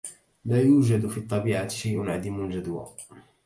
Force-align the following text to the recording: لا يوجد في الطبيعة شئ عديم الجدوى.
لا 0.45 0.61
يوجد 0.61 1.07
في 1.07 1.17
الطبيعة 1.17 1.67
شئ 1.67 1.97
عديم 1.99 2.45
الجدوى. 2.45 2.87